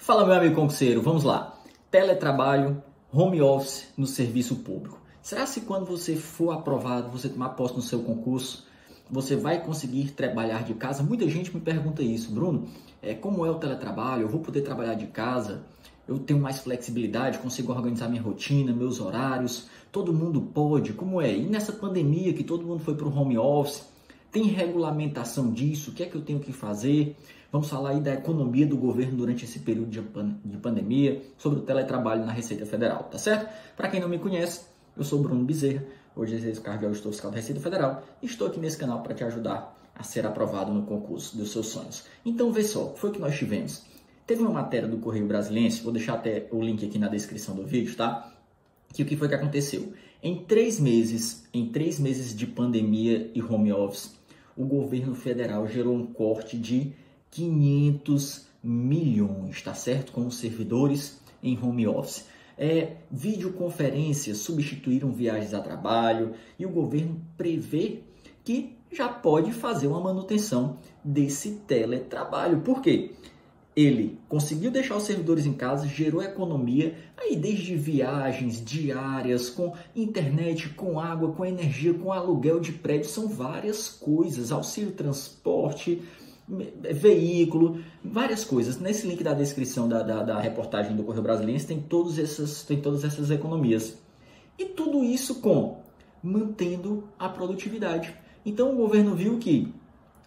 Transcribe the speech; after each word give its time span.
Fala, 0.00 0.24
meu 0.24 0.36
amigo 0.36 0.54
concurseiro, 0.54 1.02
vamos 1.02 1.24
lá. 1.24 1.60
Teletrabalho, 1.90 2.80
home 3.12 3.42
office 3.42 3.88
no 3.96 4.06
serviço 4.06 4.54
público. 4.56 4.98
Será 5.20 5.44
se 5.44 5.62
quando 5.62 5.84
você 5.84 6.14
for 6.14 6.52
aprovado, 6.52 7.10
você 7.10 7.28
tomar 7.28 7.50
posse 7.50 7.74
no 7.74 7.82
seu 7.82 7.98
concurso, 7.98 8.64
você 9.10 9.34
vai 9.34 9.60
conseguir 9.60 10.12
trabalhar 10.12 10.62
de 10.62 10.72
casa? 10.74 11.02
Muita 11.02 11.28
gente 11.28 11.54
me 11.54 11.60
pergunta 11.60 12.00
isso, 12.00 12.30
Bruno. 12.30 12.68
É, 13.02 13.12
como 13.12 13.44
é 13.44 13.50
o 13.50 13.56
teletrabalho? 13.56 14.22
Eu 14.22 14.28
vou 14.28 14.40
poder 14.40 14.62
trabalhar 14.62 14.94
de 14.94 15.08
casa? 15.08 15.66
Eu 16.06 16.18
tenho 16.18 16.40
mais 16.40 16.60
flexibilidade, 16.60 17.38
consigo 17.38 17.72
organizar 17.72 18.08
minha 18.08 18.22
rotina, 18.22 18.72
meus 18.72 19.00
horários. 19.00 19.68
Todo 19.90 20.14
mundo 20.14 20.40
pode, 20.40 20.92
como 20.92 21.20
é? 21.20 21.36
E 21.36 21.44
nessa 21.44 21.72
pandemia 21.72 22.32
que 22.32 22.44
todo 22.44 22.64
mundo 22.64 22.82
foi 22.82 22.94
para 22.94 23.06
o 23.06 23.14
home 23.14 23.36
office, 23.36 23.82
tem 24.30 24.44
regulamentação 24.44 25.50
disso? 25.52 25.90
O 25.90 25.94
que 25.94 26.04
é 26.04 26.06
que 26.06 26.14
eu 26.14 26.22
tenho 26.22 26.38
que 26.38 26.52
fazer? 26.52 27.16
Vamos 27.50 27.70
falar 27.70 27.90
aí 27.90 28.00
da 28.00 28.12
economia 28.12 28.66
do 28.66 28.76
governo 28.76 29.16
durante 29.16 29.46
esse 29.46 29.60
período 29.60 29.88
de 29.90 30.58
pandemia, 30.58 31.22
sobre 31.38 31.60
o 31.60 31.62
teletrabalho 31.62 32.26
na 32.26 32.32
Receita 32.32 32.66
Federal, 32.66 33.04
tá 33.04 33.16
certo? 33.16 33.48
Para 33.74 33.88
quem 33.88 34.00
não 34.00 34.08
me 34.08 34.18
conhece, 34.18 34.66
eu 34.94 35.02
sou 35.02 35.22
Bruno 35.22 35.44
Bezerra, 35.44 35.82
hoje 36.14 36.34
exerço 36.34 36.60
cargo 36.60 36.80
de 36.80 36.86
auditor 36.86 37.10
fiscal 37.10 37.30
da 37.30 37.38
Receita 37.38 37.58
Federal 37.58 38.02
e 38.22 38.26
estou 38.26 38.48
aqui 38.48 38.60
nesse 38.60 38.76
canal 38.76 39.02
para 39.02 39.14
te 39.14 39.24
ajudar 39.24 39.74
a 39.94 40.02
ser 40.02 40.26
aprovado 40.26 40.72
no 40.74 40.82
concurso 40.82 41.38
dos 41.38 41.50
seus 41.50 41.68
sonhos. 41.68 42.04
Então, 42.22 42.52
vê 42.52 42.62
só, 42.62 42.92
foi 42.94 43.08
o 43.08 43.12
que 43.14 43.18
nós 43.18 43.34
tivemos. 43.34 43.82
Teve 44.26 44.42
uma 44.42 44.52
matéria 44.52 44.86
do 44.86 44.98
Correio 44.98 45.26
Brasiliense, 45.26 45.82
vou 45.82 45.92
deixar 45.92 46.14
até 46.14 46.48
o 46.52 46.60
link 46.60 46.84
aqui 46.84 46.98
na 46.98 47.08
descrição 47.08 47.56
do 47.56 47.64
vídeo, 47.64 47.96
tá? 47.96 48.30
Que 48.92 49.02
o 49.02 49.06
que 49.06 49.16
foi 49.16 49.26
que 49.26 49.34
aconteceu? 49.34 49.94
Em 50.22 50.44
três 50.44 50.78
meses, 50.78 51.48
em 51.54 51.70
três 51.70 51.98
meses 51.98 52.36
de 52.36 52.46
pandemia 52.46 53.30
e 53.34 53.42
home 53.42 53.72
office, 53.72 54.14
o 54.54 54.66
governo 54.66 55.14
federal 55.14 55.66
gerou 55.66 55.96
um 55.96 56.04
corte 56.04 56.58
de 56.58 56.92
500 57.30 58.46
milhões, 58.62 59.62
tá 59.62 59.74
certo? 59.74 60.12
Com 60.12 60.26
os 60.26 60.38
servidores 60.38 61.20
em 61.42 61.58
home 61.60 61.86
office. 61.86 62.26
É, 62.56 62.96
videoconferências 63.10 64.38
substituíram 64.38 65.12
viagens 65.12 65.54
a 65.54 65.60
trabalho 65.60 66.34
e 66.58 66.66
o 66.66 66.70
governo 66.70 67.20
prevê 67.36 68.00
que 68.44 68.76
já 68.90 69.08
pode 69.08 69.52
fazer 69.52 69.86
uma 69.86 70.00
manutenção 70.00 70.78
desse 71.04 71.52
teletrabalho. 71.66 72.60
Por 72.60 72.80
quê? 72.80 73.12
Ele 73.76 74.18
conseguiu 74.28 74.72
deixar 74.72 74.96
os 74.96 75.04
servidores 75.04 75.46
em 75.46 75.52
casa, 75.52 75.86
gerou 75.86 76.20
economia, 76.20 76.96
aí 77.16 77.36
desde 77.36 77.76
viagens 77.76 78.60
diárias, 78.64 79.48
com 79.48 79.72
internet, 79.94 80.70
com 80.70 80.98
água, 80.98 81.30
com 81.30 81.46
energia, 81.46 81.94
com 81.94 82.12
aluguel 82.12 82.58
de 82.58 82.72
prédio, 82.72 83.08
são 83.08 83.28
várias 83.28 83.88
coisas, 83.88 84.50
auxílio 84.50 84.90
transporte, 84.90 86.02
veículo, 86.48 87.80
várias 88.02 88.44
coisas. 88.44 88.78
Nesse 88.80 89.06
link 89.06 89.22
da 89.22 89.34
descrição 89.34 89.88
da, 89.88 90.02
da, 90.02 90.22
da 90.22 90.40
reportagem 90.40 90.96
do 90.96 91.04
Correio 91.04 91.22
Brasileiro 91.22 91.64
tem, 91.66 91.80
todos 91.80 92.16
tem 92.64 92.80
todas 92.80 93.04
essas 93.04 93.30
economias. 93.30 93.98
E 94.58 94.64
tudo 94.64 95.04
isso 95.04 95.36
com 95.36 95.82
mantendo 96.22 97.04
a 97.18 97.28
produtividade. 97.28 98.14
Então 98.44 98.72
o 98.72 98.76
governo 98.76 99.14
viu 99.14 99.38
que 99.38 99.72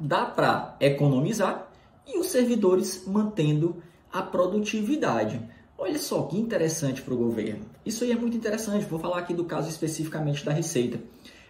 dá 0.00 0.24
para 0.24 0.76
economizar 0.80 1.70
e 2.06 2.18
os 2.18 2.28
servidores 2.28 3.04
mantendo 3.06 3.82
a 4.12 4.22
produtividade. 4.22 5.40
Olha 5.78 5.98
só 5.98 6.22
que 6.22 6.38
interessante 6.38 7.02
para 7.02 7.12
o 7.12 7.18
governo. 7.18 7.66
Isso 7.84 8.02
aí 8.02 8.10
é 8.10 8.16
muito 8.16 8.36
interessante. 8.36 8.86
Vou 8.86 8.98
falar 8.98 9.18
aqui 9.18 9.34
do 9.34 9.44
caso 9.44 9.68
especificamente 9.68 10.44
da 10.44 10.52
Receita. 10.52 10.98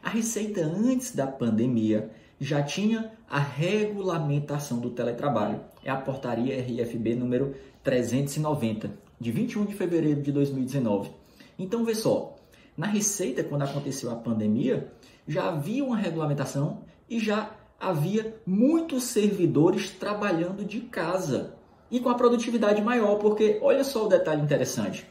A 0.07 0.09
Receita 0.09 0.61
antes 0.61 1.17
da 1.17 1.27
pandemia 1.27 2.09
já 2.39 2.62
tinha 2.62 3.11
a 3.29 3.41
regulamentação 3.41 4.79
do 4.79 4.91
teletrabalho. 4.91 5.61
É 5.83 5.91
a 5.91 5.97
portaria 5.97 6.61
RFB 6.61 7.17
número 7.17 7.57
390, 7.83 8.89
de 9.21 9.33
21 9.33 9.65
de 9.65 9.75
fevereiro 9.75 10.23
de 10.23 10.31
2019. 10.31 11.11
Então, 11.59 11.85
vê 11.85 11.93
só, 11.93 12.37
na 12.77 12.87
Receita, 12.87 13.43
quando 13.43 13.63
aconteceu 13.63 14.09
a 14.13 14.15
pandemia, 14.15 14.93
já 15.27 15.48
havia 15.48 15.85
uma 15.85 15.97
regulamentação 15.97 16.85
e 17.11 17.19
já 17.19 17.51
havia 17.80 18.33
muitos 18.47 19.03
servidores 19.03 19.91
trabalhando 19.91 20.64
de 20.64 20.83
casa 20.83 21.55
e 21.91 21.98
com 21.98 22.11
a 22.11 22.14
produtividade 22.14 22.80
maior, 22.80 23.17
porque 23.17 23.59
olha 23.61 23.83
só 23.83 24.07
o 24.07 24.09
detalhe 24.09 24.41
interessante. 24.41 25.05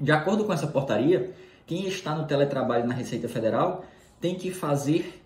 De 0.00 0.12
acordo 0.12 0.44
com 0.44 0.52
essa 0.52 0.68
portaria, 0.68 1.34
quem 1.66 1.88
está 1.88 2.14
no 2.14 2.24
teletrabalho 2.24 2.86
na 2.86 2.94
Receita 2.94 3.28
Federal 3.28 3.84
tem 4.22 4.36
que 4.36 4.52
fazer 4.52 5.20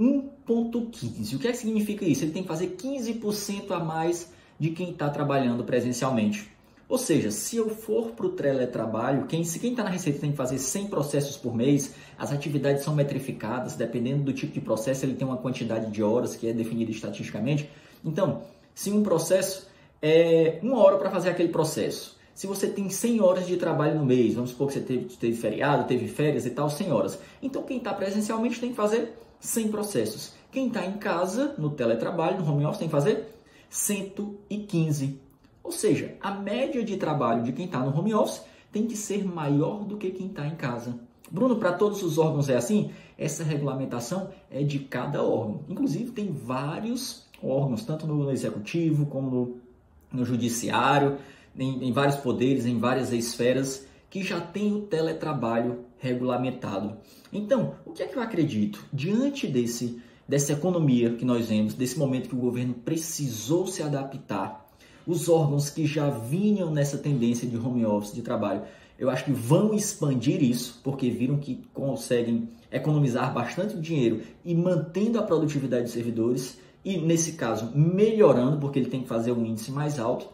1,15. 0.00 1.36
O 1.36 1.38
que, 1.38 1.46
é 1.46 1.52
que 1.52 1.58
significa 1.58 2.04
isso? 2.04 2.24
Ele 2.24 2.32
tem 2.32 2.42
que 2.42 2.48
fazer 2.48 2.76
15% 2.76 3.70
a 3.70 3.78
mais 3.78 4.32
de 4.58 4.70
quem 4.70 4.90
está 4.90 5.08
trabalhando 5.10 5.62
presencialmente. 5.62 6.50
Ou 6.88 6.98
seja, 6.98 7.30
se 7.30 7.56
eu 7.56 7.70
for 7.70 8.10
para 8.10 8.26
o 8.26 8.30
teletrabalho, 8.30 9.26
quem, 9.26 9.44
se 9.44 9.58
quem 9.58 9.70
está 9.70 9.84
na 9.84 9.90
Receita 9.90 10.18
tem 10.18 10.30
que 10.30 10.36
fazer 10.36 10.58
100 10.58 10.88
processos 10.88 11.36
por 11.36 11.54
mês, 11.54 11.94
as 12.18 12.32
atividades 12.32 12.82
são 12.82 12.94
metrificadas, 12.94 13.76
dependendo 13.76 14.24
do 14.24 14.32
tipo 14.32 14.52
de 14.52 14.60
processo, 14.60 15.04
ele 15.04 15.14
tem 15.14 15.26
uma 15.26 15.36
quantidade 15.36 15.90
de 15.90 16.02
horas 16.02 16.34
que 16.34 16.48
é 16.48 16.52
definida 16.52 16.90
estatisticamente. 16.90 17.68
Então, 18.04 18.42
se 18.74 18.90
um 18.90 19.02
processo 19.02 19.68
é 20.00 20.58
uma 20.62 20.78
hora 20.78 20.96
para 20.96 21.10
fazer 21.10 21.30
aquele 21.30 21.50
processo, 21.50 22.18
se 22.34 22.46
você 22.46 22.66
tem 22.66 22.88
100 22.88 23.20
horas 23.20 23.46
de 23.46 23.56
trabalho 23.56 23.98
no 23.98 24.06
mês, 24.06 24.34
vamos 24.34 24.50
supor 24.50 24.68
que 24.68 24.74
você 24.74 24.80
teve, 24.80 25.04
teve 25.16 25.36
feriado, 25.36 25.84
teve 25.86 26.08
férias 26.08 26.46
e 26.46 26.50
tal, 26.50 26.70
100 26.70 26.92
horas. 26.92 27.18
Então, 27.42 27.62
quem 27.62 27.78
está 27.78 27.92
presencialmente 27.92 28.58
tem 28.58 28.70
que 28.70 28.76
fazer 28.76 29.16
100 29.40 29.68
processos. 29.68 30.32
Quem 30.50 30.68
está 30.68 30.84
em 30.84 30.94
casa, 30.94 31.54
no 31.58 31.70
teletrabalho, 31.70 32.38
no 32.38 32.50
home 32.50 32.64
office, 32.64 32.78
tem 32.78 32.88
que 32.88 32.92
fazer 32.92 33.34
115. 33.68 35.20
Ou 35.62 35.72
seja, 35.72 36.14
a 36.20 36.30
média 36.30 36.82
de 36.82 36.96
trabalho 36.96 37.42
de 37.42 37.52
quem 37.52 37.66
está 37.66 37.80
no 37.80 37.96
home 37.96 38.14
office 38.14 38.42
tem 38.70 38.86
que 38.86 38.96
ser 38.96 39.24
maior 39.24 39.84
do 39.84 39.96
que 39.96 40.10
quem 40.10 40.26
está 40.26 40.46
em 40.46 40.56
casa. 40.56 40.98
Bruno, 41.30 41.56
para 41.56 41.72
todos 41.72 42.02
os 42.02 42.18
órgãos 42.18 42.48
é 42.48 42.56
assim? 42.56 42.90
Essa 43.16 43.44
regulamentação 43.44 44.30
é 44.50 44.62
de 44.62 44.80
cada 44.80 45.22
órgão. 45.22 45.60
Inclusive, 45.68 46.10
tem 46.10 46.30
vários 46.30 47.26
órgãos, 47.42 47.84
tanto 47.84 48.06
no 48.06 48.30
executivo 48.30 49.06
como 49.06 49.30
no, 49.30 49.56
no 50.12 50.24
judiciário, 50.24 51.18
em, 51.58 51.88
em 51.88 51.92
vários 51.92 52.16
poderes, 52.16 52.66
em 52.66 52.78
várias 52.78 53.12
esferas, 53.12 53.86
que 54.10 54.22
já 54.22 54.40
tem 54.40 54.72
o 54.72 54.82
teletrabalho 54.82 55.80
regulamentado. 55.98 56.98
Então, 57.32 57.76
o 57.86 57.92
que 57.92 58.02
é 58.02 58.06
que 58.06 58.16
eu 58.16 58.22
acredito? 58.22 58.84
Diante 58.92 59.46
desse, 59.46 60.00
dessa 60.28 60.52
economia 60.52 61.14
que 61.14 61.24
nós 61.24 61.48
vemos, 61.48 61.74
desse 61.74 61.98
momento 61.98 62.28
que 62.28 62.34
o 62.34 62.38
governo 62.38 62.74
precisou 62.74 63.66
se 63.66 63.82
adaptar, 63.82 64.68
os 65.06 65.28
órgãos 65.28 65.70
que 65.70 65.86
já 65.86 66.10
vinham 66.10 66.70
nessa 66.70 66.98
tendência 66.98 67.48
de 67.48 67.56
home 67.56 67.84
office, 67.84 68.14
de 68.14 68.22
trabalho, 68.22 68.62
eu 68.98 69.10
acho 69.10 69.24
que 69.24 69.32
vão 69.32 69.74
expandir 69.74 70.42
isso, 70.42 70.80
porque 70.84 71.10
viram 71.10 71.38
que 71.38 71.62
conseguem 71.72 72.48
economizar 72.70 73.32
bastante 73.32 73.76
dinheiro 73.76 74.22
e 74.44 74.54
mantendo 74.54 75.18
a 75.18 75.22
produtividade 75.22 75.84
dos 75.84 75.92
servidores, 75.92 76.58
e 76.84 76.98
nesse 76.98 77.32
caso 77.32 77.72
melhorando, 77.74 78.58
porque 78.58 78.78
ele 78.78 78.90
tem 78.90 79.02
que 79.02 79.08
fazer 79.08 79.32
um 79.32 79.44
índice 79.44 79.72
mais 79.72 79.98
alto. 79.98 80.28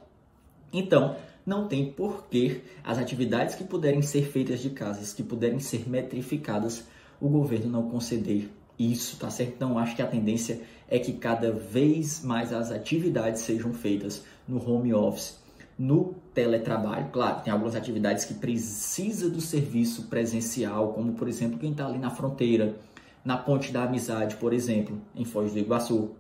Então, 0.73 1.17
não 1.47 1.67
tem 1.67 1.91
porquê 1.93 2.61
as 2.85 2.99
atividades 2.99 3.55
que 3.55 3.65
puderem 3.65 4.03
ser 4.03 4.23
feitas 4.23 4.61
de 4.61 4.71
casas, 4.71 5.15
que 5.15 5.23
puderem 5.23 5.59
ser 5.59 5.89
metrificadas, 5.89 6.85
o 7.21 7.29
governo 7.29 7.71
não 7.71 7.89
conceder 7.89 8.51
isso, 8.79 9.17
tá 9.17 9.31
certo? 9.31 9.55
Então, 9.57 9.79
acho 9.79 9.97
que 9.97 10.03
a 10.03 10.07
tendência 10.07 10.61
é 10.89 10.99
que 10.99 11.15
cada 11.15 11.51
vez 11.51 12.23
mais 12.23 12.53
as 12.53 12.71
atividades 12.71 13.43
sejam 13.43 13.73
feitas 13.73 14.25
no 14.47 14.63
home 14.63 14.95
office, 14.95 15.39
no 15.79 16.15
teletrabalho. 16.33 17.09
Claro, 17.11 17.43
tem 17.43 17.53
algumas 17.53 17.75
atividades 17.75 18.25
que 18.25 18.35
precisa 18.35 19.29
do 19.29 19.41
serviço 19.41 20.05
presencial, 20.05 20.93
como, 20.93 21.15
por 21.15 21.29
exemplo, 21.29 21.59
quem 21.59 21.73
está 21.73 21.87
ali 21.87 21.99
na 21.99 22.11
fronteira, 22.11 22.77
na 23.25 23.37
Ponte 23.37 23.73
da 23.73 23.85
Amizade, 23.85 24.37
por 24.37 24.53
exemplo, 24.53 25.01
em 25.15 25.25
Foz 25.25 25.53
do 25.53 25.59
Iguaçu. 25.59 26.11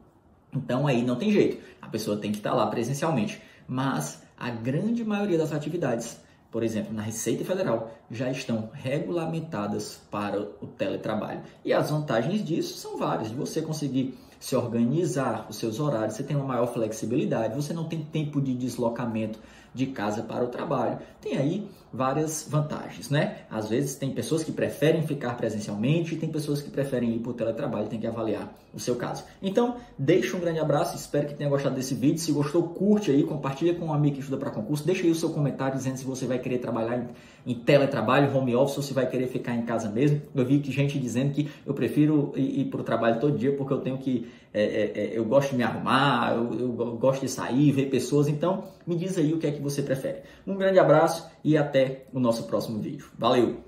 Então, 0.52 0.86
aí 0.86 1.02
não 1.04 1.16
tem 1.16 1.30
jeito, 1.30 1.62
a 1.80 1.86
pessoa 1.88 2.16
tem 2.16 2.32
que 2.32 2.38
estar 2.38 2.50
tá 2.50 2.56
lá 2.56 2.66
presencialmente. 2.66 3.40
Mas 3.66 4.22
a 4.38 4.50
grande 4.50 5.04
maioria 5.04 5.36
das 5.36 5.52
atividades, 5.52 6.20
por 6.50 6.62
exemplo, 6.62 6.94
na 6.94 7.02
Receita 7.02 7.44
Federal, 7.44 7.90
já 8.10 8.30
estão 8.30 8.70
regulamentadas 8.72 10.00
para 10.10 10.40
o 10.40 10.66
teletrabalho. 10.66 11.42
E 11.64 11.72
as 11.72 11.90
vantagens 11.90 12.44
disso 12.44 12.78
são 12.78 12.96
várias, 12.96 13.28
de 13.30 13.34
você 13.34 13.60
conseguir 13.60 14.16
se 14.38 14.54
organizar 14.54 15.46
os 15.48 15.56
seus 15.56 15.80
horários, 15.80 16.14
você 16.14 16.22
tem 16.22 16.36
uma 16.36 16.44
maior 16.44 16.66
flexibilidade, 16.66 17.54
você 17.54 17.72
não 17.72 17.84
tem 17.84 18.02
tempo 18.02 18.40
de 18.40 18.54
deslocamento 18.54 19.38
de 19.74 19.86
casa 19.86 20.22
para 20.22 20.44
o 20.44 20.48
trabalho. 20.48 20.98
Tem 21.20 21.36
aí 21.36 21.68
várias 21.92 22.46
vantagens, 22.48 23.08
né? 23.08 23.38
Às 23.50 23.68
vezes 23.68 23.94
tem 23.94 24.10
pessoas 24.10 24.44
que 24.44 24.52
preferem 24.52 25.06
ficar 25.06 25.36
presencialmente 25.36 26.14
e 26.14 26.18
tem 26.18 26.28
pessoas 26.28 26.60
que 26.60 26.70
preferem 26.70 27.14
ir 27.14 27.18
para 27.20 27.30
o 27.30 27.34
teletrabalho, 27.34 27.86
tem 27.86 27.98
que 27.98 28.06
avaliar 28.06 28.52
o 28.74 28.78
seu 28.78 28.96
caso. 28.96 29.24
Então, 29.42 29.76
deixa 29.98 30.36
um 30.36 30.40
grande 30.40 30.58
abraço, 30.58 30.94
espero 30.96 31.26
que 31.26 31.34
tenha 31.34 31.48
gostado 31.48 31.74
desse 31.74 31.94
vídeo. 31.94 32.18
Se 32.18 32.30
gostou, 32.32 32.62
curte 32.62 33.10
aí, 33.10 33.22
compartilha 33.22 33.74
com 33.74 33.86
um 33.86 33.92
amigo 33.92 34.16
que 34.16 34.20
estuda 34.20 34.36
para 34.36 34.50
concurso, 34.50 34.84
deixa 34.84 35.04
aí 35.04 35.10
o 35.10 35.14
seu 35.14 35.30
comentário 35.30 35.76
dizendo 35.76 35.96
se 35.96 36.04
você 36.04 36.26
vai 36.26 36.38
querer 36.38 36.58
trabalhar 36.58 36.98
em, 36.98 37.52
em 37.52 37.54
teletrabalho, 37.54 38.36
home 38.36 38.54
office, 38.54 38.76
ou 38.76 38.82
se 38.82 38.92
vai 38.92 39.08
querer 39.08 39.28
ficar 39.28 39.54
em 39.54 39.62
casa 39.62 39.88
mesmo. 39.88 40.20
Eu 40.34 40.44
vi 40.44 40.58
que 40.58 40.70
gente 40.70 40.98
dizendo 40.98 41.32
que 41.32 41.48
eu 41.64 41.72
prefiro 41.72 42.32
ir, 42.36 42.60
ir 42.60 42.64
para 42.66 42.80
o 42.80 42.84
trabalho 42.84 43.18
todo 43.18 43.38
dia 43.38 43.56
porque 43.56 43.72
eu 43.72 43.80
tenho 43.80 43.96
que 43.96 44.27
é, 44.52 44.62
é, 44.94 45.10
eu 45.12 45.24
gosto 45.24 45.50
de 45.50 45.56
me 45.56 45.62
arrumar, 45.62 46.34
eu, 46.34 46.52
eu 46.58 46.96
gosto 46.96 47.20
de 47.20 47.28
sair, 47.28 47.70
ver 47.72 47.86
pessoas. 47.86 48.28
Então, 48.28 48.64
me 48.86 48.96
diz 48.96 49.16
aí 49.18 49.32
o 49.32 49.38
que 49.38 49.46
é 49.46 49.52
que 49.52 49.60
você 49.60 49.82
prefere. 49.82 50.22
Um 50.46 50.56
grande 50.56 50.78
abraço 50.78 51.30
e 51.44 51.56
até 51.56 52.06
o 52.12 52.18
nosso 52.18 52.44
próximo 52.44 52.78
vídeo. 52.78 53.06
Valeu! 53.18 53.67